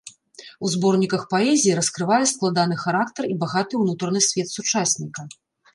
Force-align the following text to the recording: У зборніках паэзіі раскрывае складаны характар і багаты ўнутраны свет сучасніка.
У 0.67 0.69
зборніках 0.75 1.25
паэзіі 1.33 1.75
раскрывае 1.81 2.19
складаны 2.33 2.75
характар 2.85 3.23
і 3.35 3.39
багаты 3.45 3.73
ўнутраны 3.87 4.19
свет 4.31 4.47
сучасніка. 4.59 5.33